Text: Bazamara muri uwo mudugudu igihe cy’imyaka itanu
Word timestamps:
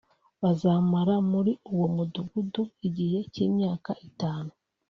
Bazamara 0.41 1.15
muri 1.31 1.51
uwo 1.73 1.87
mudugudu 1.95 2.61
igihe 2.87 3.19
cy’imyaka 3.33 3.91
itanu 4.07 4.51